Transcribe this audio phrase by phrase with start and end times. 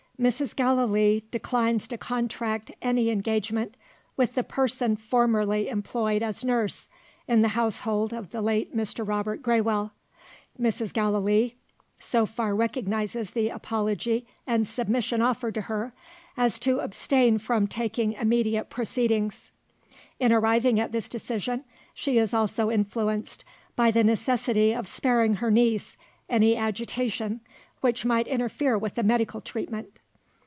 [0.21, 0.55] "Mrs.
[0.55, 3.75] Gallilee declines to contract any engagement
[4.15, 6.89] with the person formerly employed as nurse,
[7.27, 9.07] in the household of the late Mr.
[9.07, 9.89] Robert Graywell.
[10.61, 10.93] Mrs.
[10.93, 11.55] Gallilee
[11.97, 15.91] so far recognises the apology and submission offered to her,
[16.37, 19.49] as to abstain from taking immediate proceedings.
[20.19, 21.63] In arriving at this decision,
[21.95, 23.43] she is also influenced
[23.75, 25.97] by the necessity of sparing her niece
[26.29, 27.41] any agitation
[27.79, 29.97] which might interfere with the medical treatment.